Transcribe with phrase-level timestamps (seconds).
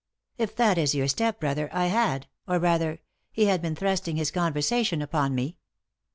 [0.39, 3.01] "If that is your step brother, I had; or, rather,
[3.31, 5.57] he had been thrusting his conversation upon me."